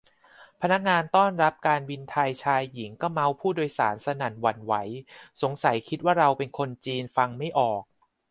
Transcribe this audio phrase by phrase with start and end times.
[0.61, 4.73] พนักงานต้อนรับการบินไทยชายหญิงก็เมาท์ผู้โดยสารสนั่นหวั่นไหว
[5.41, 7.83] สงสัยคิดว่าเราเป็นคนจีนฟังไม่ออก